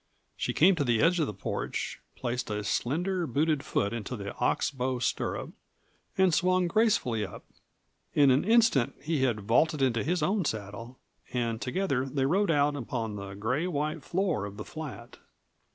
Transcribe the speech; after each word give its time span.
She 0.35 0.51
came 0.51 0.73
to 0.77 0.83
the 0.83 0.99
edge 0.99 1.19
of 1.19 1.27
the 1.27 1.31
porch, 1.35 2.01
placed 2.15 2.49
a 2.49 2.63
slender, 2.63 3.27
booted 3.27 3.63
foot 3.63 3.93
into 3.93 4.17
the 4.17 4.35
ox 4.37 4.71
bow 4.71 4.97
stirrup, 4.97 5.51
and 6.17 6.33
swung 6.33 6.67
gracefully 6.67 7.23
up. 7.23 7.45
In 8.15 8.31
an 8.31 8.43
instant 8.43 8.95
he 9.03 9.21
had 9.21 9.41
vaulted 9.41 9.83
into 9.83 10.03
his 10.03 10.23
own 10.23 10.43
saddle, 10.43 10.97
and 11.33 11.61
together 11.61 12.05
they 12.07 12.25
rode 12.25 12.49
out 12.49 12.75
upon 12.75 13.15
the 13.15 13.35
gray 13.35 13.67
white 13.67 14.03
floor 14.03 14.45
of 14.45 14.57
the 14.57 14.65
flat. 14.65 15.19